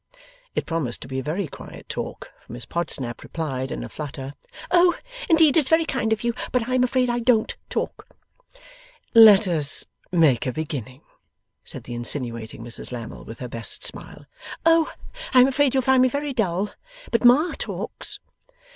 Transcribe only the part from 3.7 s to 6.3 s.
in a flutter, 'Oh! Indeed, it's very kind of